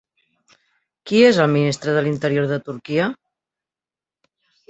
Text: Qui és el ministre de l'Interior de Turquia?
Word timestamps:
Qui 1.09 1.19
és 1.27 1.39
el 1.43 1.51
ministre 1.55 1.93
de 1.97 2.03
l'Interior 2.07 2.49
de 2.53 2.59
Turquia? 2.69 3.09